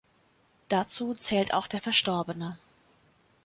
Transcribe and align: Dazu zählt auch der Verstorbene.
Dazu 0.67 1.13
zählt 1.13 1.53
auch 1.53 1.67
der 1.67 1.79
Verstorbene. 1.79 2.57